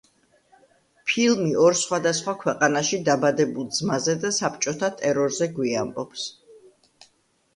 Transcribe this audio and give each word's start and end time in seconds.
ფილმი 1.09 1.49
ორ 1.65 1.75
სხვადასხვა 1.81 2.33
ქვეყანაში 2.43 2.99
დაბადებულ 3.09 3.67
ძმაზე 3.79 4.15
და 4.23 4.31
საბჭოთა 4.37 4.89
ტერორზე 5.03 5.49
გვიამბობს. 5.59 6.25